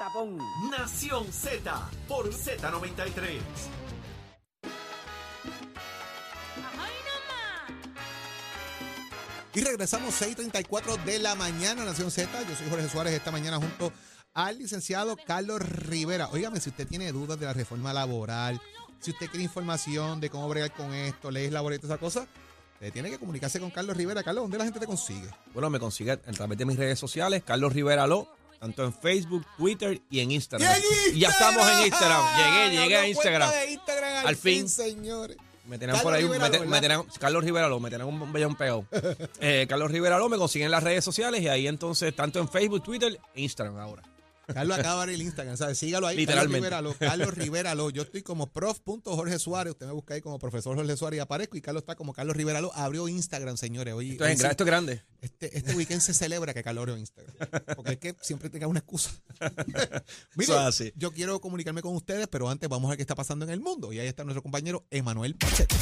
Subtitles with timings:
[0.00, 0.38] tapón.
[0.70, 3.38] Nación Z por Z93.
[9.52, 12.30] Y regresamos 6:34 de la mañana, Nación Z.
[12.48, 13.92] Yo soy Jorge Suárez esta mañana junto
[14.32, 16.28] al licenciado Carlos Rivera.
[16.28, 18.58] Óigame, si usted tiene dudas de la reforma laboral,
[19.00, 22.26] si usted quiere información de cómo bregar con esto, leyes laborales, esa cosa,
[22.74, 24.22] usted tiene que comunicarse con Carlos Rivera.
[24.22, 25.28] Carlos, ¿dónde la gente te consigue?
[25.52, 29.44] Bueno, me consigue a través de mis redes sociales, Carlos Rivera Lo, tanto en Facebook,
[29.56, 30.70] Twitter y en Instagram.
[30.70, 32.22] ¡Y en Y ya estamos en Instagram.
[32.36, 33.50] Llegué, llegué a Instagram.
[33.50, 34.68] al, Al fin, fin.
[34.68, 35.36] señores.
[35.66, 36.80] Me tenían Carlos por ahí, un- Rivera me, Lo, te- me ¿verdad?
[36.82, 38.84] tenían- Carlos Rivera Lo, me tenían un bellón pegado.
[39.40, 42.48] Eh, Carlos Rivera Lo, me consiguen en las redes sociales y ahí entonces, tanto en
[42.48, 44.02] Facebook, Twitter e Instagram ahora.
[44.54, 45.78] Carlos acaba de abrir el Instagram, ¿sabes?
[45.78, 46.16] Sígalo ahí.
[46.16, 46.68] Literalmente.
[46.70, 47.10] Carlos Rivera Lo.
[47.10, 47.90] Carlos Rivera Lo.
[47.90, 49.72] Yo estoy como prof.jorge Suárez.
[49.72, 51.56] Usted me busca ahí como profesor Jorge Suárez y aparezco.
[51.56, 52.74] Y Carlos está como Carlos Rivera Lo.
[52.74, 53.94] Abrió Instagram, señores.
[53.94, 55.02] Oye, Esto es, hoy esto es grande.
[55.20, 57.34] este, este weekend se celebra que Carlos abrió Instagram.
[57.76, 59.10] Porque es que siempre tenga una excusa.
[60.36, 60.92] Mire, así.
[60.96, 63.60] yo quiero comunicarme con ustedes, pero antes vamos a ver qué está pasando en el
[63.60, 63.92] mundo.
[63.92, 65.74] Y ahí está nuestro compañero Emanuel Pachete.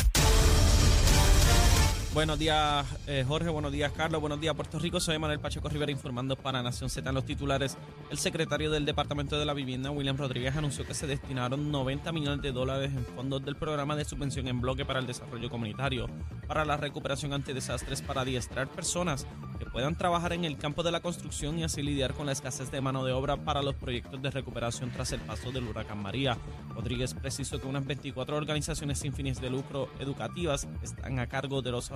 [2.15, 3.51] Buenos días, eh, Jorge.
[3.51, 4.21] Buenos días, Carlos.
[4.23, 4.99] Buenos días, Puerto Rico.
[4.99, 7.77] Soy Manuel Pacheco Rivera informando para Nación Z los titulares.
[8.11, 12.41] El secretario del Departamento de la Vivienda, William Rodríguez, anunció que se destinaron 90 millones
[12.41, 16.09] de dólares en fondos del programa de subvención en bloque para el desarrollo comunitario,
[16.47, 19.27] para la recuperación ante desastres, para adiestrar personas
[19.59, 22.71] que puedan trabajar en el campo de la construcción y así lidiar con la escasez
[22.71, 26.39] de mano de obra para los proyectos de recuperación tras el paso del huracán María.
[26.75, 31.73] Rodríguez precisó que unas 24 organizaciones sin fines de lucro educativas están a cargo de
[31.73, 31.91] los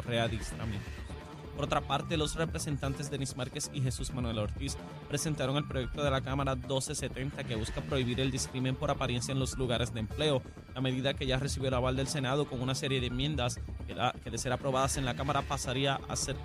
[1.54, 4.76] Por otra parte, los representantes Denis Márquez y Jesús Manuel Ortiz
[5.08, 9.38] presentaron el proyecto de la Cámara 1270 que busca prohibir el discrimen por apariencia en
[9.38, 10.42] los lugares de empleo,
[10.74, 14.30] la medida que ya recibió el aval del Senado con una serie de enmiendas que,
[14.30, 16.36] de ser aprobadas en la Cámara pasaría a ser,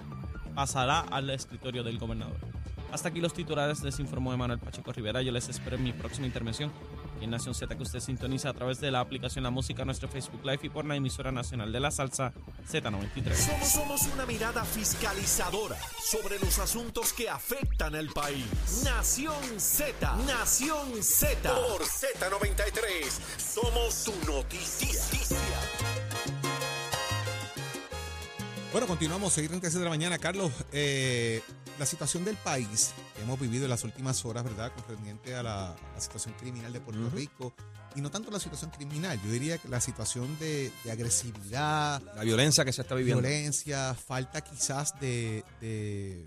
[0.53, 2.37] pasará al escritorio del gobernador.
[2.91, 5.21] Hasta aquí los titulares, les informó Emanuel Pacheco Rivera.
[5.21, 6.71] Yo les espero en mi próxima intervención
[7.21, 10.41] en Nación Z que usted sintoniza a través de la aplicación La Música, nuestro Facebook
[10.43, 12.33] Live y por la emisora nacional de la salsa
[12.69, 13.33] Z93.
[13.33, 18.45] Somos, somos una mirada fiscalizadora sobre los asuntos que afectan al país.
[18.83, 21.49] Nación Z, Nación Z.
[21.49, 25.46] Por Z93, somos su noticia.
[28.71, 30.17] Bueno, continuamos, 6.36 de la mañana.
[30.19, 31.41] Carlos, eh,
[31.79, 34.71] la situación del país que hemos vivido en las últimas horas, ¿verdad?
[34.73, 37.53] Concerniente a la, a la situación criminal de Puerto Rico.
[37.95, 42.23] Y no tanto la situación criminal, yo diría que la situación de, de agresividad, La
[42.23, 43.21] violencia que se está viviendo.
[43.23, 46.25] violencia, falta quizás de, de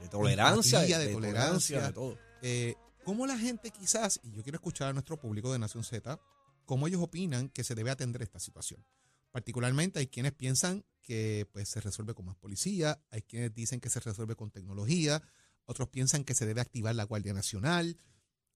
[0.00, 0.78] De tolerancia.
[0.78, 1.82] empatía, de tolerancia.
[1.88, 2.16] de todo.
[2.40, 6.18] eh, cómo la gente quizás, y yo quiero escuchar a nuestro público de Nación Z,
[6.64, 8.82] cómo ellos opinan que se debe atender esta situación.
[9.32, 13.90] Particularmente hay quienes piensan que pues, se resuelve con más policía, hay quienes dicen que
[13.90, 15.22] se resuelve con tecnología,
[15.64, 17.96] otros piensan que se debe activar la Guardia Nacional.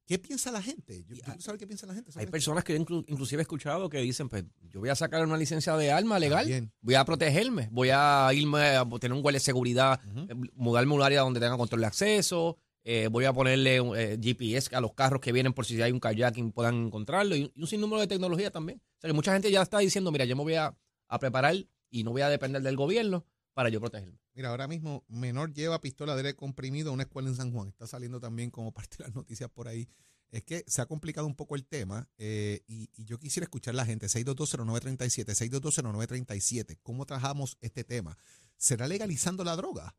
[0.06, 1.04] ¿Qué piensa la gente?
[1.04, 2.12] Yo, yo quiero saber qué piensa la gente.
[2.14, 2.30] Hay esto.
[2.30, 5.36] personas que yo inclu- inclusive he escuchado que dicen, pues yo voy a sacar una
[5.36, 9.44] licencia de arma legal, voy a protegerme, voy a irme a tener un guardia de
[9.44, 10.26] seguridad, Ujú.
[10.30, 13.98] eh, mudarme a un área donde tenga control de acceso, eh, voy a ponerle un,
[13.98, 17.50] eh, GPS a los carros que vienen por si hay un kayaking puedan encontrarlo y,
[17.52, 18.78] y un sinnúmero de tecnología también.
[18.78, 20.72] O sea que mucha gente ya está diciendo, mira, yo me voy a,
[21.08, 21.56] a preparar
[21.91, 24.19] y no voy a depender del gobierno para yo protegerme.
[24.34, 27.69] Mira, ahora mismo menor lleva pistola de aire comprimido a una escuela en San Juan.
[27.69, 29.88] Está saliendo también como parte de las noticias por ahí.
[30.30, 33.72] Es que se ha complicado un poco el tema eh, y, y yo quisiera escuchar
[33.72, 34.08] a la gente.
[34.08, 36.78] 6220937, 6220937.
[36.82, 38.19] ¿Cómo trabajamos este tema?
[38.56, 39.96] ¿Será legalizando la droga?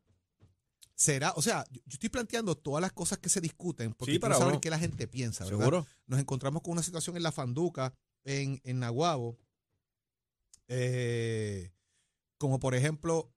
[0.94, 1.32] ¿Será?
[1.36, 4.34] O sea, yo, yo estoy planteando todas las cosas que se discuten porque Sí, quiero
[4.34, 5.58] para saber qué la gente piensa, ¿verdad?
[5.58, 5.86] ¿Seguro?
[6.06, 7.94] nos encontramos con una situación en la Fanduca,
[8.24, 9.38] en, en Naguabo,
[10.68, 11.72] eh,
[12.38, 13.30] como por ejemplo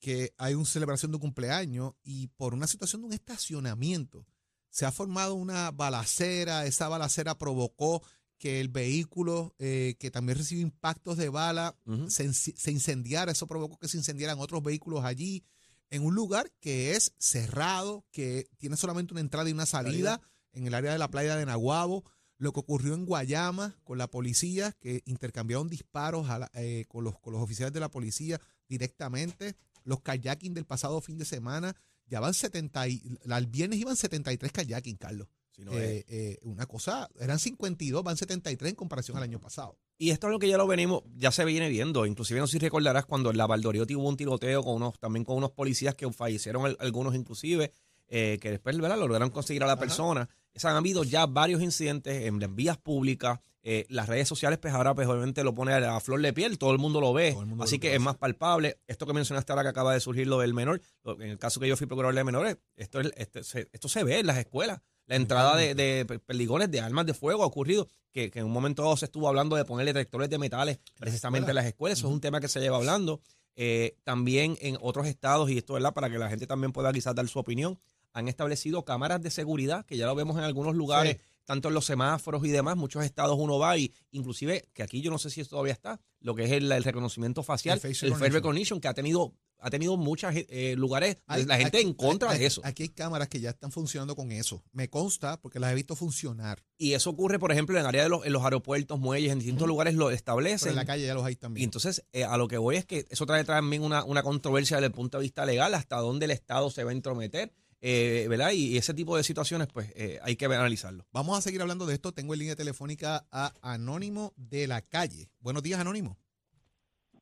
[0.00, 4.26] que hay una celebración de un cumpleaños y por una situación de un estacionamiento
[4.70, 8.02] se ha formado una balacera, esa balacera provocó
[8.38, 11.74] que el vehículo eh, que también recibió impactos de bala
[12.08, 12.24] se,
[12.70, 15.44] incendiara, eso provocó que se incendiaran otros vehículos allí,
[15.88, 20.20] en un lugar que es cerrado, que tiene solamente una entrada y una salida,
[20.52, 22.04] en el área de la playa de Naguabo,
[22.38, 27.04] lo que ocurrió en Guayama con la policía, que intercambiaron disparos a la- eh, con,
[27.04, 31.74] los, con los oficiales de la policía directamente, los kayaking del pasado fin de semana,
[32.06, 35.28] ya van 70, y, al viernes iban 73 kayaking, Carlos.
[35.50, 39.78] Si no Eh, eh, una cosa, eran 52, van 73 en comparación al año pasado.
[39.96, 42.04] Y esto es lo que ya lo venimos, ya se viene viendo.
[42.04, 45.24] Inclusive no sé si recordarás cuando en la Valdoriotti hubo un tiroteo con unos, también
[45.24, 47.72] con unos policías que fallecieron al- algunos inclusive,
[48.08, 48.98] eh, que después ¿verdad?
[48.98, 49.80] lograron conseguir a la Ajá.
[49.80, 50.28] persona.
[50.56, 53.38] O sea, han habido ya varios incidentes en las vías públicas.
[53.68, 56.70] eh, las redes sociales, pues ahora pues obviamente lo pone a, flor de piel, todo
[56.70, 57.34] el mundo lo ve.
[57.34, 58.78] Mundo así lo que es más palpable.
[58.86, 61.58] Esto que mencionaste ahora que acaba de surgir lo del menor, lo- en el caso
[61.58, 64.38] que yo fui procurador de menores, esto, es- este- se, esto se ve en las
[64.38, 64.80] escuelas.
[65.06, 68.52] La entrada de, de perdigones, de armas de fuego ha ocurrido, que, que en un
[68.52, 71.98] momento dado se estuvo hablando de poner detectores de metales precisamente en las escuelas.
[71.98, 73.20] Eso es un tema que se lleva hablando.
[73.56, 75.92] Eh, también en otros estados, y esto, ¿verdad?
[75.94, 77.78] Para que la gente también pueda quizás dar su opinión,
[78.18, 81.84] han establecido cámaras de seguridad, que ya lo vemos en algunos lugares, tanto en los
[81.84, 82.76] semáforos y demás.
[82.76, 86.00] Muchos estados uno va y, inclusive, que aquí yo no sé si esto todavía está,
[86.20, 88.80] lo que es el, el reconocimiento facial, El el, face face recognition.
[88.80, 90.34] que ha tenido ha tenido muchos
[90.76, 92.60] lugares, Hay- la gente aquí- en contra hay- de eso.
[92.62, 94.62] Aquí hay cámaras que ya están funcionando con eso.
[94.72, 96.62] Me consta porque las he visto funcionar.
[96.76, 99.38] Y eso ocurre, por ejemplo, en el área de los, en los aeropuertos, muelles, en
[99.38, 100.68] distintos lugares lo Pero establecen.
[100.70, 101.64] en la calle ya los hay Y también.
[101.64, 104.88] entonces, eh, a lo que voy es que eso trae también una, una controversia desde
[104.88, 107.50] el punto de vista legal, hasta dónde el Estado se va a entrometer,
[107.80, 108.50] eh, ¿verdad?
[108.52, 111.04] Y ese tipo de situaciones, pues, eh, hay que analizarlo.
[111.12, 112.12] Vamos a seguir hablando de esto.
[112.12, 115.28] Tengo en línea telefónica a Anónimo de la calle.
[115.40, 116.16] Buenos días, Anónimo.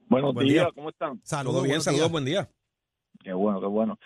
[0.08, 0.72] Buenos Buen días, día.
[0.74, 1.20] ¿cómo están?
[1.24, 2.10] Saludos.
[2.10, 2.48] buen día.
[3.22, 3.98] Qué bueno, qué bueno.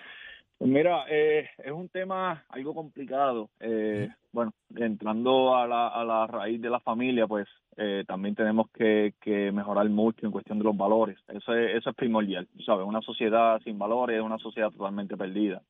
[0.57, 3.51] Pues mira, eh, es un tema algo complicado.
[3.61, 7.47] Eh, Bueno, entrando a la, a la raíz de la familia, pues
[7.77, 11.17] eh, también tenemos que, que mejorar mucho en cuestión de los valores.
[11.29, 12.87] Eso es, eso es primordial, ¿sabes?
[12.87, 15.63] Una sociedad sin valores es una sociedad totalmente perdida.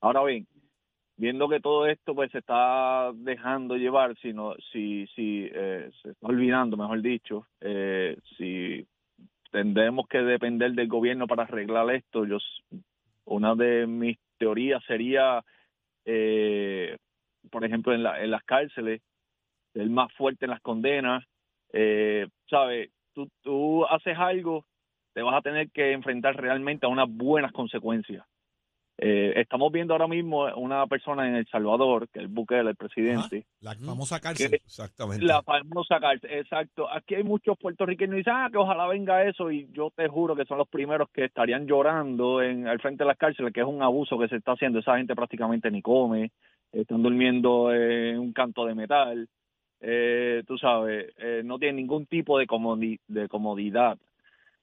[0.00, 0.46] Ahora bien,
[1.16, 6.26] viendo que todo esto pues se está dejando llevar, si, no, si, eh, se está
[6.26, 8.86] olvidando, mejor dicho, eh, si
[9.50, 12.24] tendremos que depender del gobierno para arreglar esto.
[12.24, 12.38] Yo,
[13.24, 15.42] una de mis teorías sería,
[16.04, 16.96] eh,
[17.50, 19.02] por ejemplo, en, la, en las cárceles,
[19.74, 21.24] el más fuerte en las condenas.
[21.72, 22.90] Eh, ¿Sabes?
[23.12, 24.64] Tú, tú haces algo,
[25.12, 28.24] te vas a tener que enfrentar realmente a unas buenas consecuencias.
[29.00, 33.46] Eh, estamos viendo ahora mismo una persona en El Salvador, que es Bukele, el presidente,
[33.60, 33.84] La Ujú.
[33.86, 34.50] famosa cárcel.
[34.50, 35.24] que Exactamente.
[35.24, 36.90] la famosa cárcel, exacto.
[36.90, 40.34] Aquí hay muchos puertorriqueños que dicen, ah, que ojalá venga eso, y yo te juro
[40.34, 43.66] que son los primeros que estarían llorando en al frente de las cárceles, que es
[43.66, 44.80] un abuso que se está haciendo.
[44.80, 46.32] Esa gente prácticamente ni come,
[46.72, 49.28] están durmiendo en un canto de metal,
[49.80, 53.96] eh, tú sabes, eh, no tienen ningún tipo de, comodi- de comodidad.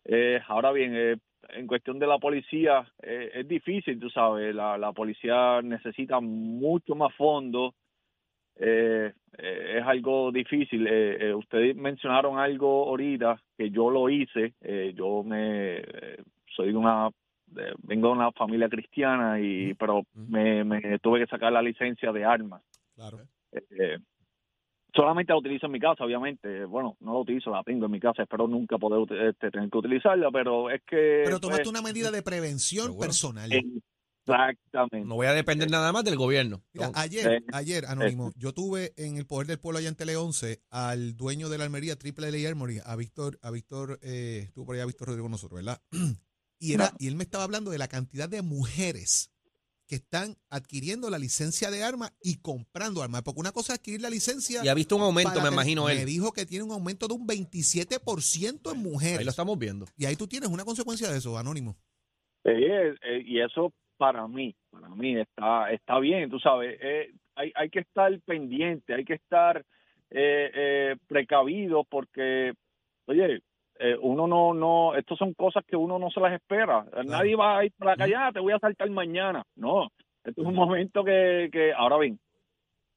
[0.04, 1.16] Eh, ahora bien, eh,
[1.50, 6.96] en cuestión de la policía, eh, es difícil, tú sabes, la, la policía necesita mucho
[6.96, 7.74] más fondos
[8.58, 10.88] eh, eh, es algo difícil.
[10.90, 14.54] Eh, ustedes mencionaron algo ahorita que yo lo hice.
[14.94, 15.84] Yo me
[16.56, 17.10] soy una
[17.84, 22.26] vengo de una familia cristiana y pero me, me tuve que sacar la licencia de
[22.26, 22.62] armas.
[22.96, 23.20] Claro.
[24.96, 26.64] Solamente la utilizo en mi casa, obviamente.
[26.66, 28.24] Bueno, no la utilizo, la tengo en mi casa.
[28.24, 32.12] Espero nunca poder este, tener que utilizarla, pero es que Pero tomaste pues, una medida
[32.12, 33.52] de prevención personal.
[33.52, 35.08] exactamente.
[35.08, 36.64] No voy a depender nada más del gobierno.
[36.72, 40.62] Mira, ayer, ayer, Anónimo, yo tuve en el Poder del Pueblo allá en Tele 11
[40.70, 44.76] al dueño de la Almería Triple L Armory, a Víctor, a Víctor, eh, estuvo por
[44.76, 45.82] allá Víctor Rodrigo con nosotros, ¿verdad?
[46.58, 49.35] Y era, y él me estaba hablando de la cantidad de mujeres
[49.88, 53.22] que están adquiriendo la licencia de arma y comprando armas.
[53.24, 54.62] Porque una cosa es adquirir la licencia.
[54.64, 56.06] y ha visto un aumento, me imagino Me él.
[56.06, 59.20] dijo que tiene un aumento de un 27% en mujeres.
[59.20, 59.86] Ahí lo estamos viendo.
[59.98, 61.76] Y ahí tú tienes una consecuencia de eso, Anónimo.
[62.44, 67.52] Eh, eh, y eso para mí, para mí está está bien, tú sabes, eh, hay,
[67.56, 69.66] hay que estar pendiente, hay que estar
[70.12, 72.54] eh, eh, precavido porque,
[73.06, 73.42] oye,
[73.80, 76.86] eh, uno no, no, estas son cosas que uno no se las espera.
[77.06, 79.44] Nadie va a ir para la calle, "Ah, te voy a saltar mañana.
[79.56, 79.90] No,
[80.24, 82.20] esto es un momento que, que ahora bien,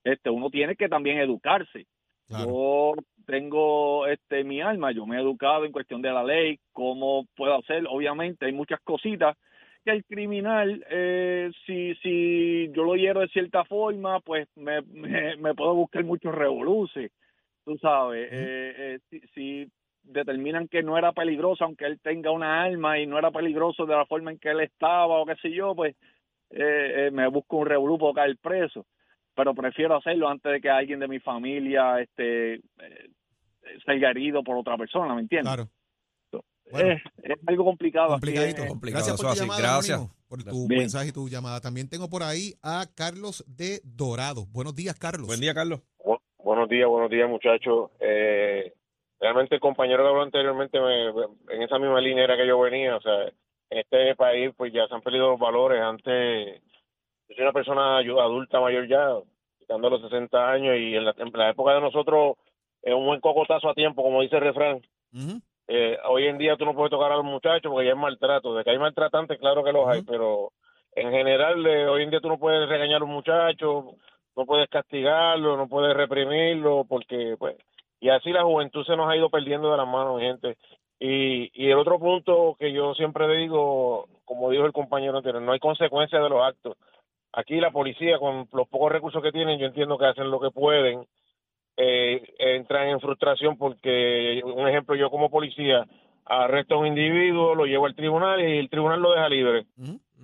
[0.05, 1.87] este, uno tiene que también educarse.
[2.47, 2.95] Yo
[3.27, 7.55] tengo este mi alma, yo me he educado en cuestión de la ley, cómo puedo
[7.57, 7.85] hacer.
[7.89, 9.37] Obviamente hay muchas cositas
[9.85, 15.37] que el criminal, eh, si si yo lo hiero de cierta forma, pues me, me,
[15.37, 17.11] me puedo buscar muchos revoluces,
[17.65, 18.29] tú sabes.
[18.33, 19.69] eh, eh, si, si
[20.09, 23.95] determinan que no era peligroso, aunque él tenga una arma y no era peligroso de
[23.95, 25.95] la forma en que él estaba o qué sé yo, pues
[26.51, 28.87] eh, eh, me busco un para caer preso
[29.39, 33.11] pero prefiero hacerlo antes de que alguien de mi familia este eh,
[33.87, 35.55] salga herido por otra persona, ¿me entiendes?
[35.55, 35.71] Claro.
[36.71, 36.93] Bueno.
[36.93, 38.09] es, es algo complicado.
[38.09, 38.63] Complicadito.
[38.63, 39.97] es- complicado, Gracias por tu así, llamada, gracias.
[39.97, 40.81] Anónimo, por tu Bien.
[40.83, 41.61] mensaje y tu llamada.
[41.61, 44.45] También tengo por ahí a Carlos de Dorado.
[44.51, 45.29] Buenos días, Carlos.
[45.29, 45.81] Buen día, Carlos.
[46.05, 47.91] Bu- buenos días, buenos días, muchachos.
[48.01, 48.75] Eh,
[49.21, 52.97] realmente el compañero que habló anteriormente, me- en esa misma línea era que yo venía.
[52.97, 53.23] O sea,
[53.71, 55.81] en este país, pues ya se han perdido los valores.
[55.81, 56.63] Antes,
[57.29, 59.09] yo soy una persona adulta mayor ya,
[59.59, 62.37] quitando los 60 años, y en la, en la época de nosotros,
[62.83, 64.81] es un buen cocotazo a tiempo, como dice el refrán.
[65.71, 68.55] Eh, hoy en día tú no puedes tocar a los muchachos porque ya es maltrato.
[68.55, 70.53] De que hay maltratantes, claro que los hay, pero
[70.95, 73.85] en general, eh, hoy en día tú no puedes regañar a los muchachos,
[74.35, 77.57] no puedes castigarlo, no puedes reprimirlo, porque, pues,
[78.01, 80.57] y así la juventud se nos ha ido perdiendo de las manos, gente.
[81.01, 85.53] Y, y el otro punto que yo siempre digo, como dijo el compañero anterior, no
[85.53, 86.77] hay consecuencias de los actos.
[87.33, 90.51] aquí la policía con los pocos recursos que tienen, yo entiendo que hacen lo que
[90.51, 91.07] pueden,
[91.77, 95.87] eh, entran en frustración porque, un ejemplo, yo como policía
[96.27, 99.67] arresto a un individuo, lo llevo al tribunal y el tribunal lo deja libre.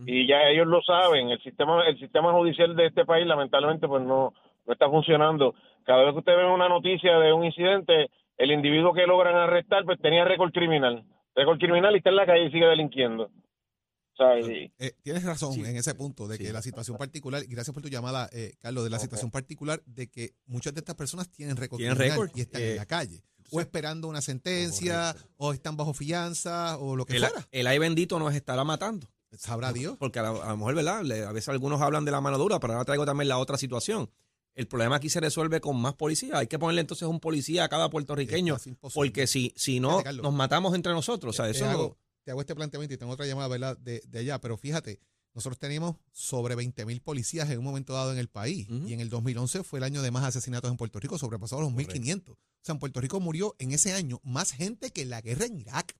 [0.06, 4.02] Y ya ellos lo saben, el sistema el sistema judicial de este país lamentablemente pues
[4.02, 4.34] no,
[4.66, 5.54] no está funcionando.
[5.84, 9.84] Cada vez que usted ve una noticia de un incidente, el individuo que logran arrestar
[9.84, 11.04] pues tenía récord criminal.
[11.34, 13.24] Récord criminal y está en la calle y sigue delinquiendo.
[13.24, 15.60] O sea, y- Eh, tienes razón Sí.
[15.64, 16.52] en ese punto de que Sí.
[16.52, 20.08] la situación particular, y gracias por tu llamada, eh, Carlos, de la situación particular de
[20.08, 22.86] que muchas de estas personas tienen récord Tienen criminal récord, y están eh, en la
[22.86, 27.44] calle, o esperando una sentencia, o están bajo fianza, o lo que El, fuera.
[27.50, 29.08] el ay bendito nos estará matando.
[29.32, 29.96] Sabrá Dios.
[29.98, 31.02] Porque a, la- a lo mejor, ¿verdad?
[31.02, 33.56] Le- a veces algunos hablan de la mano dura, pero ahora traigo también la otra
[33.56, 34.08] situación.
[34.54, 36.38] El problema aquí se resuelve con más policía.
[36.38, 38.56] Hay que ponerle entonces un policía a cada puertorriqueño,
[38.94, 40.22] porque si, si no, Fíjate, Carlos.
[40.22, 41.34] nos matamos entre nosotros.
[41.34, 43.76] O sea, te, eso hago, te hago este planteamiento y tengo otra llamada ¿verdad?
[43.78, 45.00] De, de allá, pero fíjate,
[45.34, 49.00] nosotros tenemos sobre 20 mil policías en un momento dado en el país y en
[49.00, 52.30] el 2011 fue el año de más asesinatos en Puerto Rico, sobrepasó los 1.500.
[52.30, 55.46] O sea, en Puerto Rico murió en ese año más gente que en la guerra
[55.46, 55.96] en Irak.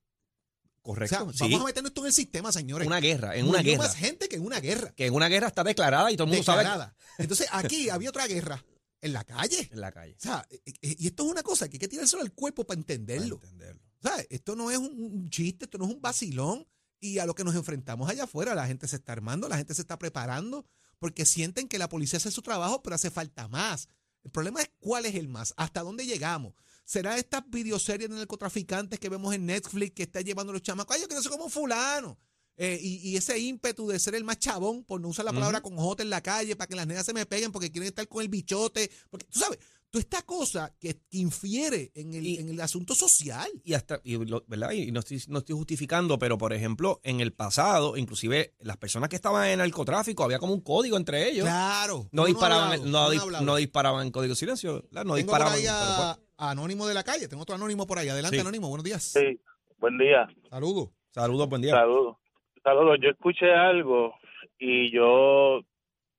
[0.85, 1.33] O correcto.
[1.33, 1.51] sea, sí.
[1.51, 2.85] vamos a meternos esto en el sistema, señores.
[2.85, 3.79] una guerra, en una guerra.
[3.79, 4.93] más gente que en una guerra.
[4.95, 6.95] Que en una guerra está declarada y todo el mundo Declarada.
[7.17, 8.63] Entonces, aquí había otra guerra
[9.01, 9.55] en la calle.
[9.55, 10.13] sabe en la calle.
[10.13, 12.65] O sea, eh, eh, y esto es una cosa que hay que tirárselo al cuerpo
[12.65, 13.39] para entenderlo.
[13.39, 13.81] Para entenderlo.
[13.99, 14.27] ¿Sabes?
[14.29, 16.67] Esto no es un chiste, esto no es un vacilón.
[16.99, 19.73] Y a lo que nos enfrentamos allá afuera, la gente se está armando, la gente
[19.73, 20.65] se está preparando,
[20.99, 23.89] porque sienten que la policía hace su trabajo, pero hace falta más.
[24.23, 26.53] El problema es cuál es el más, hasta dónde llegamos.
[26.85, 30.95] ¿Será estas videoseries de narcotraficantes que vemos en Netflix que está llevando a los chamacos?
[30.95, 32.17] Ay, yo quiero ser como fulano.
[32.57, 35.61] Eh, y, y ese ímpetu de ser el más chabón, por no usar la palabra
[35.61, 38.07] con J en la calle, para que las nenas se me peguen porque quieren estar
[38.07, 38.89] con el bichote.
[39.09, 39.59] Porque, tú sabes,
[39.95, 43.49] toda esta cosa que, que infiere en el, Y- en el asunto social.
[43.63, 44.71] y hasta, y lo- ¿verdad?
[44.71, 49.07] Y no estoy, no estoy justificando, pero por ejemplo, en el pasado, inclusive las personas
[49.09, 51.45] que estaban en el narcotráfico, había como un código entre ellos.
[51.45, 52.09] Claro.
[52.11, 55.05] No disparaban, hablado, no, dis- no disparaban en código de silencio, ¿verdad?
[55.05, 55.53] no Tengo por disparaban.
[55.53, 57.27] ahí pero a, fue- a Anónimo de la calle.
[57.29, 58.09] Tengo otro Anónimo por ahí.
[58.09, 58.41] Adelante, Sí.
[58.41, 58.67] Anónimo.
[58.67, 59.01] Buenos días.
[59.03, 59.39] Sí,
[59.77, 60.27] buen día.
[60.49, 60.89] Saludos.
[61.13, 61.71] Saludos, buen día.
[61.71, 62.17] Saludos.
[62.61, 62.97] Saludos.
[63.01, 64.13] Yo escuché algo
[64.59, 65.61] y yo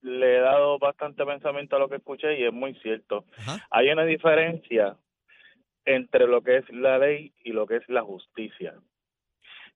[0.06, 3.24] le he dado bastante pensamiento a lo que escuché y es muy cierto.
[3.38, 3.66] Ajá.
[3.70, 4.96] Hay una diferencia
[5.84, 8.74] entre lo que es la ley y lo que es la justicia.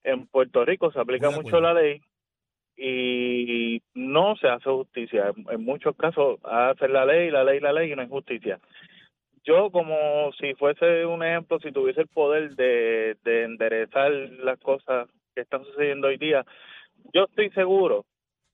[0.02, 2.00] En Puerto Rico se aplica mucho la ley
[2.76, 5.32] y no se hace justicia.
[5.36, 8.58] En- En muchos casos hacen la ley, la ley, la ley y no hay justicia.
[9.44, 15.08] Yo como si fuese un ejemplo, si tuviese el poder de, de enderezar las cosas
[15.34, 16.44] que están sucediendo hoy día,
[17.14, 18.04] yo estoy seguro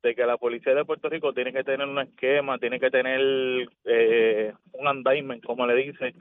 [0.07, 3.21] de que la policía de Puerto Rico tiene que tener un esquema, tiene que tener
[3.85, 6.15] eh, un andaimen, como le dicen,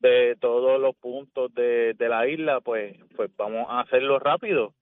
[0.00, 4.74] de todos los puntos de, de la isla, pues, pues vamos a hacerlo rápido.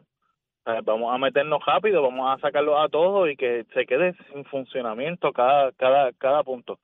[0.85, 5.33] Vamos a meternos rápido, vamos a sacarlos a todos y que se quede sin funcionamiento
[5.33, 6.81] cada, cada, cada punto.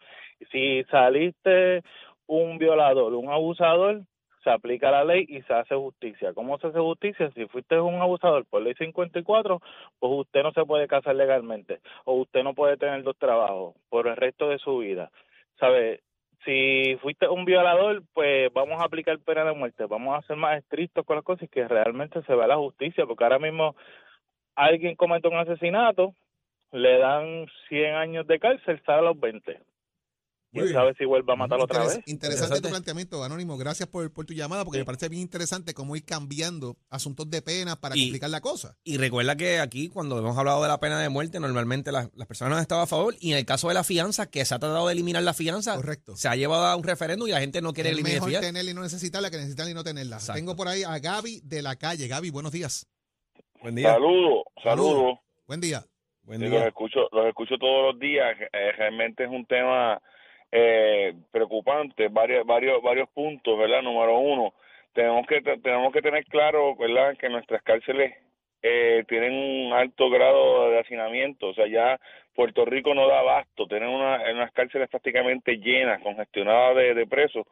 [0.53, 1.83] Si saliste
[2.27, 4.03] un violador, un abusador,
[4.43, 6.33] se aplica la ley y se hace justicia.
[6.35, 7.31] ¿Cómo se hace justicia?
[7.35, 9.61] Si fuiste un abusador por ley 54,
[9.99, 14.09] pues usted no se puede casar legalmente o usted no puede tener dos trabajos por
[14.09, 15.11] el resto de su vida.
[15.59, 16.01] ¿Sabe?
[16.45, 20.59] Si fuiste un violador, pues vamos a aplicar pena de muerte, vamos a ser más
[20.59, 23.77] estrictos con las cosas y que realmente se vea la justicia, porque ahora mismo
[24.57, 26.15] alguien comete un asesinato,
[26.73, 29.61] le dan 100 años de cárcel, sale a los 20.
[30.53, 32.05] ¿Quién sabe si vuelve a matar otra Interes- vez?
[32.09, 33.57] Interesante tu planteamiento, Anónimo.
[33.57, 34.83] Gracias por, por tu llamada, porque Sí.
[34.83, 38.77] me parece bien interesante cómo ir cambiando asuntos de pena para Y- complicar la cosa.
[38.85, 42.27] Y recuerda que aquí, cuando hemos hablado de la pena de muerte, normalmente las, las
[42.29, 43.15] personas han estado a favor.
[43.19, 45.75] Y en el caso de la fianza, que se ha tratado de eliminar la fianza,
[45.77, 46.17] Correcto.
[46.17, 48.49] se ha llevado a un referéndum y la gente no quiere Es eliminar mejor fianza.
[48.49, 50.17] tenerla y no necesitarla que necesitarla y no tenerla.
[50.17, 50.39] Exacto.
[50.39, 52.09] Tengo por ahí a Gaby de la calle.
[52.09, 52.87] Gaby, buenos días.
[53.63, 53.93] Buen día.
[53.95, 54.93] Saludos, Saludos.
[54.93, 55.19] saludos.
[55.47, 55.87] Buen día.
[56.25, 56.59] Buen Sí, día.
[56.59, 58.37] los escucho, los escucho todos los días.
[58.53, 60.01] Eh, realmente es un tema
[60.53, 63.83] eh, preocupante, varios, varios, varios puntos, ¿verdad?
[63.83, 64.55] Número uno,
[64.93, 67.17] tenemos que tenemos que tener claro, ¿verdad?
[67.19, 68.15] Que nuestras cárceles
[68.63, 71.99] eh, tienen un alto grado de hacinamiento, o sea, ya
[72.35, 77.47] Puerto Rico no da abasto, tienen una, unas cárceles prácticamente llenas, congestionadas de, de presos,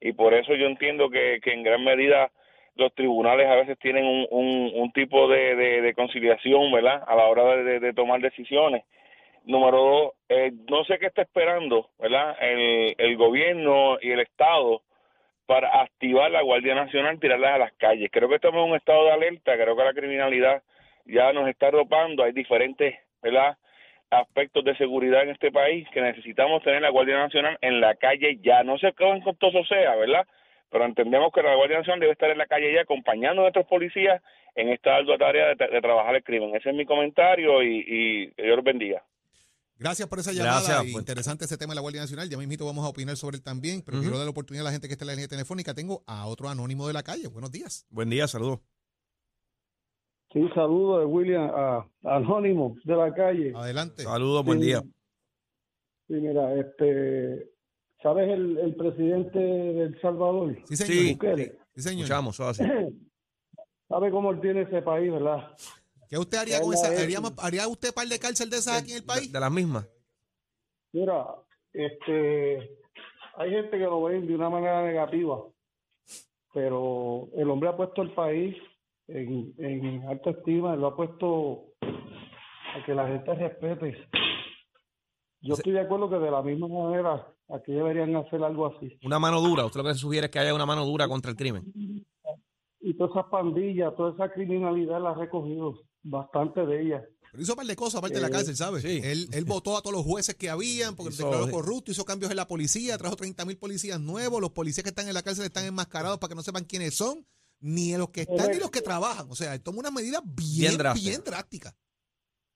[0.00, 2.30] y por eso yo entiendo que, que en gran medida
[2.74, 4.26] los tribunales a veces tienen un,
[4.74, 7.02] un, tipo de, de, de conciliación, ¿verdad?
[7.06, 8.84] A la hora de- de tomar decisiones.
[9.46, 12.36] Número dos, eh, no sé qué está esperando, ¿verdad?
[12.40, 14.82] El, el gobierno y el Estado
[15.46, 18.10] para activar la Guardia Nacional, tirarlas a las calles.
[18.12, 20.62] Creo que estamos en un estado de alerta, creo que la criminalidad
[21.04, 23.56] ya nos está arropando, hay diferentes, ¿verdad?
[24.10, 28.38] aspectos de seguridad en este país que necesitamos tener la Guardia Nacional en la calle
[28.40, 28.62] ya.
[28.62, 30.26] No sé cuán costoso sea, ¿verdad?
[30.70, 33.66] Pero entendemos que la Guardia Nacional debe estar en la calle ya acompañando a nuestros
[33.66, 34.22] policías
[34.54, 36.54] en esta ardua tarea de, de trabajar el crimen.
[36.54, 39.02] Ese es mi comentario y, y Dios los bendiga.
[39.78, 40.60] Gracias por esa llamada.
[40.60, 41.02] Gracias, y pues.
[41.02, 42.28] interesante ese tema de la Guardia Nacional.
[42.30, 44.04] Ya mismito vamos a opinar sobre él también, pero Ujú.
[44.04, 45.74] quiero dar la oportunidad a la gente que está en la línea telefónica.
[45.74, 47.28] Tengo a otro anónimo de la calle.
[47.28, 47.86] Buenos días.
[47.90, 48.60] Buen día, saludos.
[50.32, 53.52] Sí, saludo de William a, a Anónimo de la calle.
[53.54, 54.02] Adelante.
[54.02, 54.66] Saludos, buen Sí.
[54.66, 54.82] día.
[56.08, 57.50] Sí, mira, este,
[58.02, 60.56] ¿sabes el, el presidente de El Salvador?
[60.68, 61.36] Sí, señor.
[61.36, 61.52] Sí.
[61.80, 62.04] Señor.
[62.04, 62.36] Escuchamos.
[63.88, 65.48] ¿Sabe cómo él tiene ese país, verdad?
[66.08, 66.88] ¿Qué usted haría con esa?
[66.88, 69.26] ¿Haría, haría usted par de cárcel de esas aquí en el país?
[69.26, 69.88] De, de las mismas.
[70.92, 71.26] Mira,
[71.72, 72.78] este,
[73.36, 75.42] hay gente que lo ven de una manera negativa,
[76.54, 78.56] pero el hombre ha puesto el país
[79.08, 84.08] en, en alta estima, lo ha puesto a que la gente respete.
[85.40, 88.98] Yo estoy de acuerdo que de la misma manera aquí deberían hacer algo así.
[89.04, 89.66] Una mano dura.
[89.66, 91.72] Usted lo que sugiere es que haya una mano dura contra el crimen.
[92.80, 97.04] Y todas esas pandillas, toda esa criminalidad la ha recogido, bastante de ella.
[97.32, 98.82] Pero hizo un par de cosas aparte de la cárcel, ¿sabes?
[98.82, 99.00] sí.
[99.02, 102.30] Él, él votó a todos los jueces que habían porque Hizo- declaró corrupto, hizo cambios
[102.30, 104.40] en la policía, trajo 30 mil policías nuevos.
[104.40, 107.26] Los policías que están en la cárcel están enmascarados para que no sepan quiénes son,
[107.60, 109.26] ni los que están ni los que trabajan.
[109.30, 111.08] O sea, él toma una medida bien, Bien drástica.
[111.10, 111.74] bien drástica.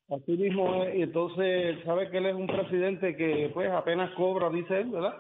[0.09, 4.49] Así mismo es, y entonces sabe que él es un presidente que pues apenas cobra,
[4.51, 5.15] dice él, ¿verdad?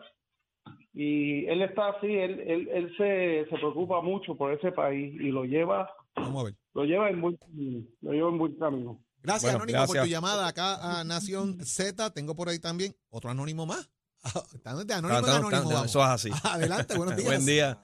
[0.92, 5.30] Y él está así, él, él, él se, se preocupa mucho por ese país y
[5.30, 6.54] lo lleva, Vamos a ver.
[6.74, 9.00] lo lleva en buen camino, lo lleva en buen camino.
[9.22, 10.04] Gracias, Bueno, Anónimo, por gracias.
[10.04, 12.10] tu llamada acá a Nación Z.
[12.14, 13.90] Tengo por ahí también otro Anónimo más.
[14.54, 15.50] Están de Anónimo Tan, tan, Anónimo.
[15.50, 15.86] tan, vamos.
[15.86, 16.30] Eso es así.
[16.44, 17.28] Adelante, buenos días.
[17.28, 17.78] Buen día.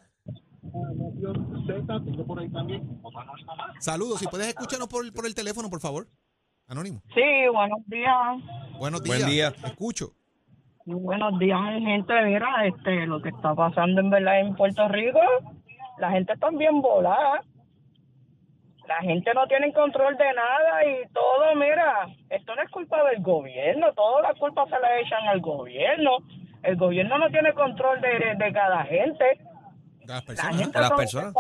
[3.81, 4.19] Saludos.
[4.21, 6.07] Si puedes escúchanos por, por el teléfono, por favor.
[6.69, 7.01] Anónimo.
[7.15, 8.13] Sí, buenos días.
[8.79, 9.19] Buenos días.
[9.19, 9.51] Buen día.
[9.53, 10.13] Te escucho.
[10.85, 12.13] Buenos días, gente.
[12.25, 15.19] Mira, este, lo que está pasando en verdad en Puerto Rico,
[15.99, 17.45] la gente está bien volada.
[18.89, 23.21] La gente no tiene control de nada y todo, mira, esto no es culpa del
[23.23, 26.19] gobierno, toda la culpa se la echan al gobierno.
[26.63, 29.25] El gobierno no tiene control de, de cada gente.
[29.25, 30.57] De las La personas.
[30.57, 31.35] gente De las son- personas.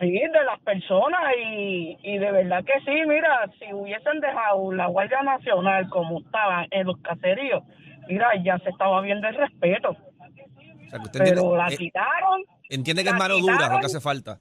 [0.00, 4.86] Sí, de las personas y, y de verdad que sí, mira, si hubiesen dejado la
[4.88, 7.62] Guardia Nacional como estaban en los caseríos,
[8.08, 12.42] mira, ya se estaba viendo el respeto, O sea, pero entiende, la eh, quitaron.
[12.68, 14.40] entiende que es la mano dura lo que hace falta.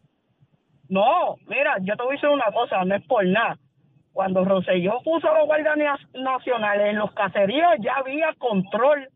[0.93, 3.57] No, mira, yo te voy a decir una cosa, no es por nada.
[4.11, 9.09] Cuando Rosselló puso a la Guardia Na- Nacional en los caseríos ya había control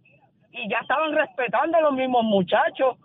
[0.51, 2.97] y ya estaban respetando a los mismos muchachos.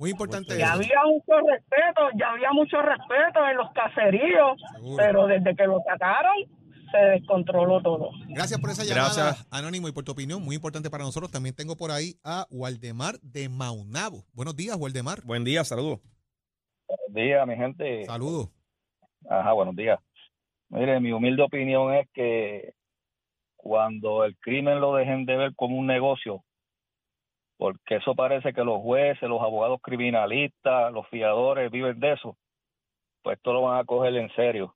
[0.00, 0.74] Muy importante Ya eso.
[0.74, 4.96] había mucho respeto, ya había mucho respeto en los caseríos, Seguro.
[4.96, 6.34] pero desde que lo sacaron
[6.90, 8.10] se descontroló todo.
[8.28, 9.46] Gracias por esa llamada, Gracias.
[9.50, 10.42] Anónimo, y por tu opinión.
[10.42, 11.30] Muy importante para nosotros.
[11.30, 14.24] También tengo por ahí a Waldemar de Maunabo.
[14.32, 15.22] Buenos días, Waldemar.
[15.24, 16.00] Buen día, saludos.
[16.86, 18.04] Buenos días, mi gente.
[18.06, 18.48] Saludos.
[19.28, 19.98] Ajá, buenos días.
[20.70, 22.74] Mire, mi humilde opinión es que
[23.56, 26.44] cuando el crimen lo dejen de ver como un negocio,
[27.56, 32.36] porque eso parece que los jueces, los abogados criminalistas, los fiadores viven de eso,
[33.22, 34.74] pues esto lo van a coger en serio.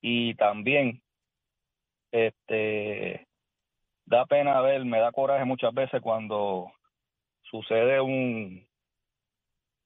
[0.00, 1.02] Y también,
[2.12, 3.26] este,
[4.06, 6.70] da pena ver, me da coraje muchas veces cuando
[7.42, 8.66] sucede un,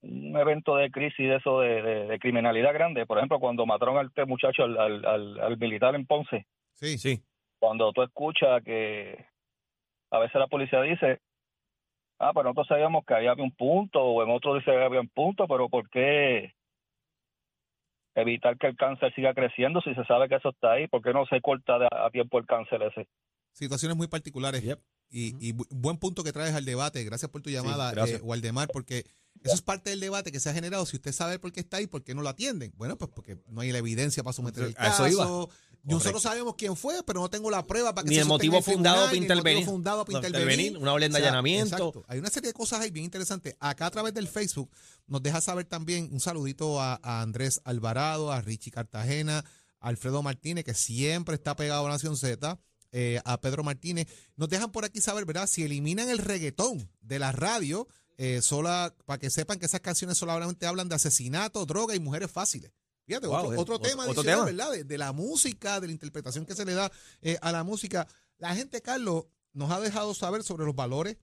[0.03, 3.07] un evento de crisis de eso de, de- de criminalidad grande.
[3.07, 6.99] Por ejemplo, cuando mataron a este muchacho, al, al, al- al militar en Ponce, Sí.
[6.99, 7.23] Sí.
[7.61, 9.25] cuando tú escuchas que
[10.11, 11.21] a veces la policía dice,
[12.19, 15.09] ah, pero nosotros sabíamos que había un punto, o en otro dice que había un
[15.09, 16.53] punto, pero ¿por qué
[18.15, 20.89] evitar que el cáncer siga creciendo si se sabe que eso está ahí?
[20.89, 23.09] ¿Por qué no se corta de- a tiempo el cáncer ese?
[23.53, 24.63] Situaciones muy particulares.
[24.63, 24.81] Yep.
[25.11, 27.05] Y, y bu- buen punto que traes al debate.
[27.05, 28.21] Gracias por tu llamada, gracias.
[28.21, 29.05] eh, Waldemar, porque
[29.43, 30.87] eso es parte del debate que se ha generado.
[30.87, 32.73] Si usted sabe por qué está ahí, ¿por qué no lo atienden?
[32.77, 35.09] Bueno, pues porque no hay la evidencia para someter el A eso caso.
[35.09, 35.27] iba.
[35.85, 38.63] Nosotros sabemos quién fue, pero no tengo la prueba para que Ni se el motivo
[38.63, 39.65] fundado para intervenir.
[39.65, 40.51] fundado para intervenir.
[40.51, 41.77] intervenir, una orden de O sea, allanamiento.
[41.77, 42.05] exacto.
[42.07, 43.57] Hay una serie de cosas ahí bien interesantes.
[43.59, 44.71] Acá a través del Facebook
[45.09, 49.45] nos deja saber también un saludito a, a Andrés Alvarado, a Richie Cartagena,
[49.81, 52.61] a Alfredo Martínez, que siempre está pegado a Nación Z,
[52.93, 54.07] eh, a Pedro Martínez.
[54.37, 55.49] Nos dejan por aquí saber, ¿verdad?
[55.49, 60.17] Si eliminan el reggaetón de la radio, eh, sola, para que sepan que esas canciones
[60.19, 62.71] solamente hablan de asesinato, droga y mujeres fáciles.
[63.21, 64.65] Fíjate, Wow, otro, tema otro adicional, tema.
[64.67, 64.71] ¿verdad?
[64.73, 68.07] De, de la música, de la interpretación que se le da eh, a la música.
[68.39, 71.17] La gente, Carlos, nos ha dejado saber sobre los valores.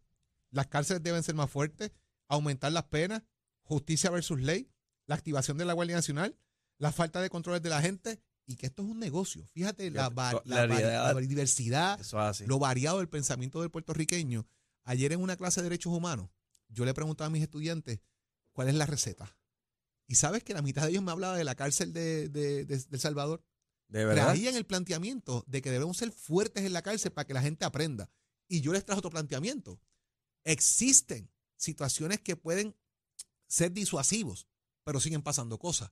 [0.52, 1.92] Las cárceles deben ser más fuertes,
[2.28, 3.24] aumentar las penas,
[3.62, 4.70] justicia versus ley,
[5.06, 6.36] la activación de la Guardia Nacional,
[6.78, 9.46] la falta de controles de la gente y que esto es un negocio.
[9.54, 10.32] Fíjate la, va-
[11.14, 12.00] La diversidad,
[12.48, 14.48] lo variado del pensamiento del puertorriqueño.
[14.86, 16.30] Ayer en una clase de derechos humanos,
[16.70, 18.00] yo le preguntaba a mis estudiantes
[18.54, 19.36] cuál es la receta.
[20.10, 22.78] Y sabes que la mitad de ellos me hablaba de la cárcel de, de- de-
[22.78, 23.44] de El Salvador.
[23.88, 24.26] De verdad.
[24.26, 27.64] traían el planteamiento de que debemos ser fuertes en la cárcel para que la gente
[27.64, 28.10] aprenda.
[28.48, 29.80] Y yo les traje otro planteamiento.
[30.44, 32.76] Existen situaciones que pueden
[33.48, 34.48] ser disuasivos,
[34.84, 35.92] pero siguen pasando cosas.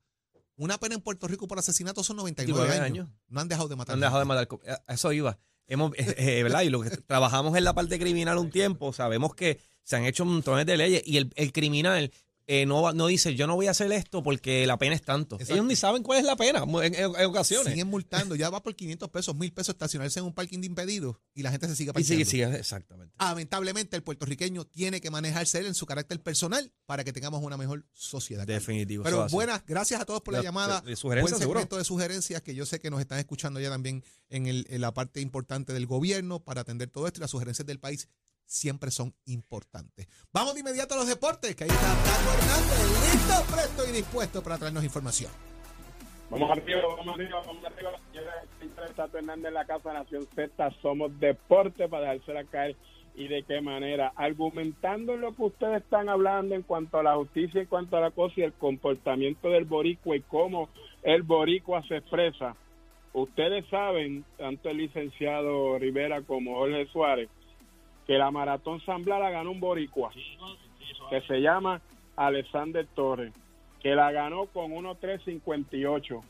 [0.55, 3.05] Una pena en Puerto Rico por asesinato son 99 19 años.
[3.07, 3.19] años.
[3.27, 3.93] No han dejado de matar.
[3.93, 4.47] Han dejado de matar.
[4.87, 5.37] eso iba.
[5.67, 6.61] Hemos, eh, eh, ¿verdad?
[6.61, 10.25] Y lo que trabajamos en la parte criminal un tiempo, sabemos que se han hecho
[10.25, 12.11] montones de leyes y el, el criminal
[12.49, 15.35] eh, no, no dice, yo no voy a hacer esto porque la pena es tanto.
[15.35, 15.53] Exacto.
[15.55, 17.73] Ellos ni saben cuál es la pena en, en- en ocasiones.
[17.73, 18.35] Siguen multando.
[18.35, 21.51] Ya va por 500 pesos, 1000 pesos estacionarse en un parking de impedidos y la
[21.51, 22.29] gente se sigue y sigue, parqueando.
[22.53, 23.13] sigue, exactamente.
[23.19, 27.57] Lamentablemente, el puertorriqueño tiene que manejarse él en su carácter personal para que tengamos una
[27.57, 28.47] mejor sociedad.
[28.47, 29.03] Definitivo.
[29.03, 30.81] Pero buenas, gracias a todos por la llamada.
[30.81, 34.03] de- de sugerencias, Buen de sugerencias que yo sé que nos están escuchando ya también
[34.29, 37.65] en, el- en la parte importante del gobierno para atender todo esto y las sugerencias
[37.65, 38.07] del país
[38.47, 40.07] siempre son importantes.
[40.33, 44.41] Vamos de inmediato a los deportes, que ahí está Tato Hernández, listo, presto y dispuesto
[44.41, 45.31] para traernos información.
[46.29, 47.91] Vamos arriba, vamos arriba, vamos arriba.
[48.11, 50.71] Señora Tato Hernández en la Casa Nación Z.
[50.81, 52.75] Somos deporte para dejársela caer.
[53.15, 54.13] ¿Y de qué manera?
[54.15, 58.01] Argumentando en lo que ustedes están hablando en cuanto a la justicia, en cuanto a
[58.01, 60.69] la cosa y el comportamiento del boricua y cómo
[61.01, 62.55] el boricua se expresa.
[63.13, 67.29] Ustedes saben, tanto el licenciado Rivera como Jorge Suárez,
[68.07, 70.11] que la Maratón San Blas la ganó un boricua,
[71.09, 71.81] que se llama
[72.15, 73.33] Alexander Torres,
[73.81, 76.21] que la ganó con 1.358.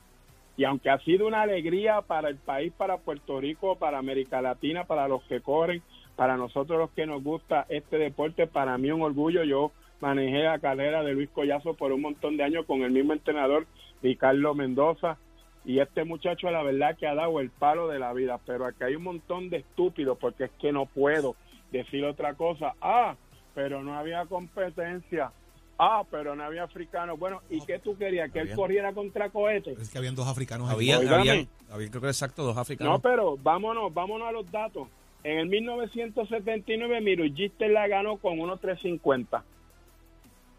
[0.58, 4.86] Y aunque ha sido una alegría para el país, para Puerto Rico, para América Latina,
[4.86, 5.84] para los que corren,
[6.16, 9.44] para nosotros los que nos gusta este deporte, para mí un orgullo.
[9.44, 13.14] Yo manejé la carrera de Luis Collazo por un montón de años con el mismo
[13.14, 13.68] entrenador,
[14.02, 15.18] Ricardo Mendoza.
[15.64, 18.40] Y este muchacho, la verdad, que ha dado el palo de la vida.
[18.44, 21.36] Pero aquí hay un montón de estúpidos, porque es que no puedo
[21.72, 22.74] decir otra cosa.
[22.82, 23.16] Ah,
[23.56, 25.32] pero no había competencia.
[25.80, 27.20] Ah, pero no había africanos.
[27.20, 28.32] Bueno, ¿y qué tú querías?
[28.32, 28.56] ¿Que él Había.
[28.56, 29.78] corriera contra cohetes?
[29.80, 31.08] Es que habían dos africanos Óigame.
[31.08, 32.94] habían, habían, creo que exacto, dos africanos.
[32.94, 34.88] No, pero vámonos, vámonos a los datos.
[35.24, 39.44] En el 1979 Mirujister la ganó con 1.350.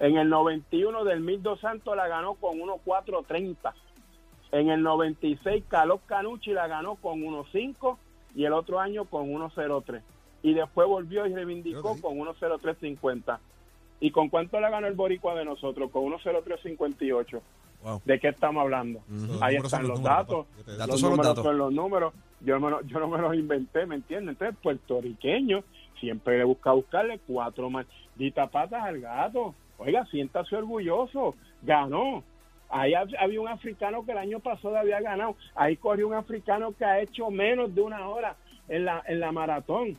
[0.01, 3.73] En el 91 del Mil Dos Santos la ganó con 1.430.
[4.53, 7.97] En el 96 Carlos Canucci la ganó con 1.5
[8.37, 10.01] y el otro año con 1.03.
[10.43, 13.39] Y después volvió y reivindicó con 1.0350.
[14.01, 15.91] ¿Y con cuánto la ganó el boricua de nosotros?
[15.91, 17.41] Con 1.0358.
[17.83, 18.03] Wow.
[18.05, 19.01] ¿De qué estamos hablando?
[19.41, 20.47] Ahí están los datos.
[20.67, 21.45] los son los números datos.
[21.45, 22.15] son los números.
[22.41, 24.33] Yo, me lo- yo no me los inventé, ¿me entiendes?
[24.35, 25.63] Entonces, puertorriqueño
[26.01, 29.55] siempre le busca buscarle cuatro malditas patas al gato.
[29.79, 31.35] Oiga, siéntase orgulloso.
[31.63, 32.23] Ganó.
[32.69, 35.37] Ahí hab- había un africano que el año pasado había ganado.
[35.55, 38.37] Ahí corrió un africano que ha hecho menos de una hora
[38.69, 39.97] en la, en la maratón.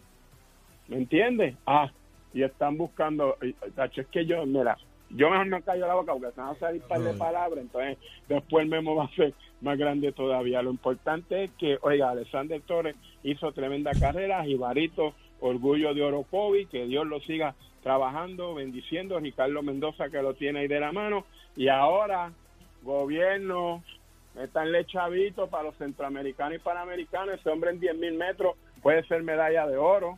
[0.89, 1.55] ¿Me entiendes?
[1.65, 1.91] Ah,
[2.33, 3.37] y están buscando.
[3.75, 4.77] tacho, es que yo, mira,
[5.11, 7.59] yo mejor no callo la boca porque se van a salir par de palabras.
[7.59, 7.97] Entonces,
[8.27, 10.61] después el memo va a ser más grande todavía.
[10.61, 14.43] Lo importante es que, oiga, Alexander Torres hizo tremenda carrera.
[14.43, 19.19] Jibarito, orgullo de Orocovi, que Dios lo siga trabajando, bendiciendo.
[19.19, 21.25] Ricardo Mendoza, que lo tiene ahí de la mano.
[21.55, 22.31] Y ahora,
[22.83, 23.83] gobierno,
[24.35, 27.39] metanle chavito para los centroamericanos y panamericanos.
[27.39, 30.17] Ese hombre en 10 mil metros puede ser medalla de oro.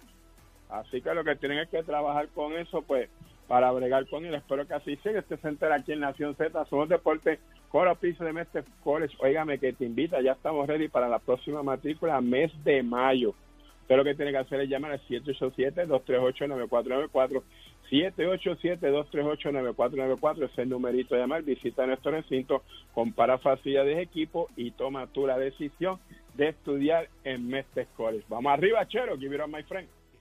[0.72, 3.08] Así que lo que tienen es que trabajar con eso, pues,
[3.48, 4.34] para bregar con él.
[4.34, 5.20] Espero que así sea.
[5.20, 9.18] Este center aquí en Nación Z, somos deportes, Coro Piso de Mestre College.
[9.20, 13.36] Óigame que te invita, ya estamos ready para la próxima matrícula, mes de mayo.
[13.82, 17.44] Usted lo que tiene que hacer es llamar al 787-238-9494.
[17.92, 21.44] 787-238-9494 es el numerito de llamar.
[21.44, 26.00] Visita nuestro recinto, compara facilidades de equipo y toma tú la decisión
[26.36, 28.24] de estudiar en Mestre College.
[28.30, 29.18] Vamos arriba, Chero.
[29.18, 29.90] Give it up, my friend.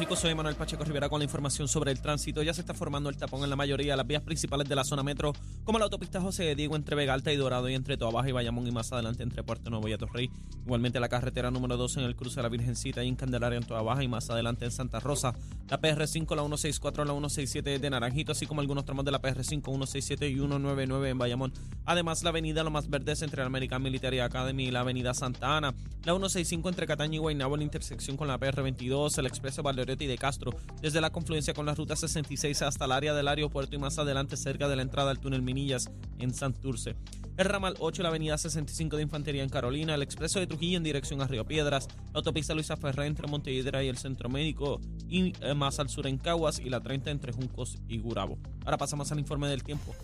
[0.00, 2.42] Soy Manuel Pacheco Rivera con la información sobre el tránsito.
[2.42, 4.82] Ya se está formando el tapón en la mayoría de las vías principales de la
[4.82, 5.32] zona metro,
[5.62, 8.28] como la autopista José de Diego entre Vega Alta y Dorado y entre Toa Baja
[8.28, 10.28] y Bayamón y más adelante entre Puerto Nuevo y Atorrey.
[10.64, 13.64] Igualmente la carretera número 2 en el cruce de la Virgencita y en Candelaria en
[13.64, 15.32] Toa Baja y más adelante en Santa Rosa.
[15.68, 19.62] La PR5, la 164, la 167 de Naranjito, así como algunos tramos de la PR5,
[19.62, 21.52] 167 y 199 en Bayamón.
[21.86, 25.56] Además, la avenida Lo Más Verdes entre la American Military Academy y la avenida Santa
[25.56, 25.72] Ana.
[26.04, 30.06] La 165 entre Cataño y Guaynabo en la intersección con la PR22, el expreso Valdeoriotti
[30.06, 33.78] de Castro, desde la confluencia con la ruta 66 hasta el área del aeropuerto y
[33.78, 36.96] más adelante cerca de la entrada al túnel Minillas en Santurce.
[37.36, 40.84] El ramal 8, la avenida 65 de Infantería en Carolina, el expreso de Trujillo en
[40.84, 45.32] dirección a Río Piedras, la autopista Luisa Ferré entre Montevideo y el Centro Médico y
[45.40, 48.38] eh, más al sur en Caguas y la 30 entre Juncos y Gurabo.
[48.64, 49.94] Ahora pasamos al informe del tiempo.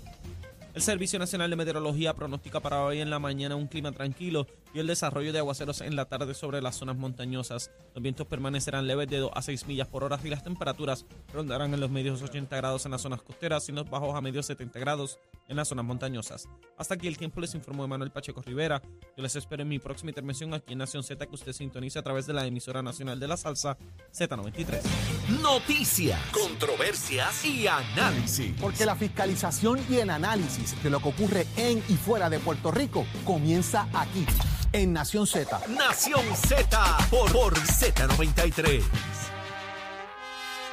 [0.75, 4.79] El Servicio Nacional de Meteorología pronostica para hoy en la mañana un clima tranquilo y
[4.79, 7.71] el desarrollo de aguaceros en la tarde sobre las zonas montañosas.
[7.95, 11.73] Los vientos permanecerán leves de 2 a 6 millas por hora y las temperaturas rondarán
[11.75, 14.47] en los medios 80 grados en las zonas costeras y en los bajos a medios
[14.47, 16.49] 70 grados en las zonas montañosas.
[16.77, 18.83] Hasta aquí el tiempo les informó Manuel Pacheco Rivera.
[19.17, 22.03] Yo les espero en mi próxima intervención aquí en Nación Z que usted sintoniza a
[22.03, 23.77] través de la emisora nacional de la salsa
[24.13, 24.83] Z93.
[25.43, 28.55] Noticias, controversias y análisis.
[28.61, 32.71] Porque la fiscalización y el análisis de lo que ocurre en y fuera de Puerto
[32.71, 34.27] Rico comienza aquí,
[34.77, 35.59] en Nación Z.
[35.69, 38.83] Nación Z por, por Z93.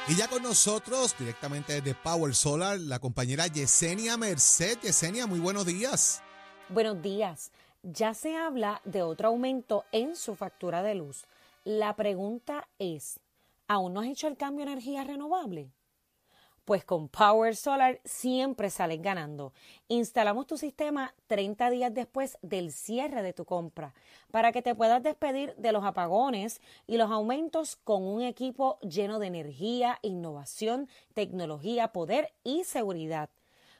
[0.08, 4.78] Y ya con nosotros, directamente desde Power Solar, la compañera Yesenia Merced.
[4.82, 6.22] Yesenia, muy buenos días.
[6.68, 7.50] Buenos días.
[7.82, 11.24] Ya se habla de otro aumento en su factura de luz.
[11.64, 13.20] La pregunta es,
[13.68, 15.70] ¿aún no has hecho el cambio a energía renovable?
[16.64, 19.52] Pues con Power Solar siempre sales ganando.
[19.88, 23.92] Instalamos tu sistema 30 días después del cierre de tu compra
[24.30, 29.18] para que te puedas despedir de los apagones y los aumentos con un equipo lleno
[29.18, 33.28] de energía, innovación, tecnología, poder y seguridad.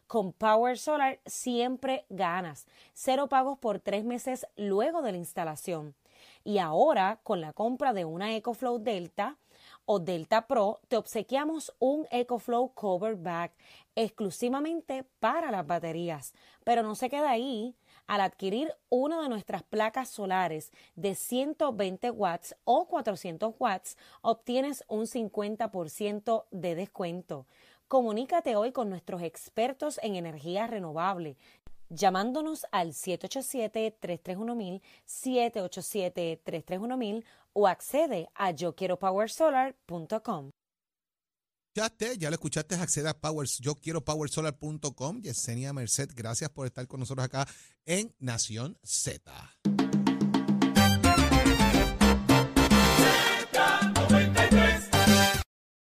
[0.07, 2.67] Con Power Solar siempre ganas.
[2.93, 5.95] Cero pagos por tres meses luego de la instalación.
[6.45, 9.39] Y ahora, con la compra de una EcoFlow Delta,
[9.87, 13.53] o Delta Pro, te obsequiamos un EcoFlow Cover Bag
[13.95, 16.33] exclusivamente para las baterías.
[16.65, 17.77] Pero no se queda ahí.
[18.07, 25.07] Al adquirir una de nuestras placas solares de 120 watts o 400 watts, obtienes un
[25.07, 27.47] 50% de descuento.
[27.89, 31.37] Comunícate hoy con nuestros expertos en energía renovable
[31.89, 40.51] llamándonos al 787-331-1000, 787-331-1000 o accede a yo quiero powersolar.com.
[41.77, 45.23] Escuchaste, ya lo escuchaste, accede a Powers, yo quiero powersolar.com.
[45.23, 47.49] Yesenia Merced, gracias por estar con nosotros acá
[47.85, 49.33] en Nación Z.